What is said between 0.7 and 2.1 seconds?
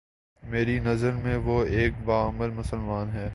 نظر میں وہ ایک